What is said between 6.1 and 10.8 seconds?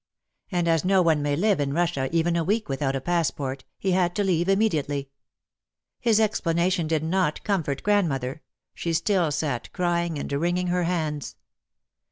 explanation did not comfort grandmother; she still sat crying and wringing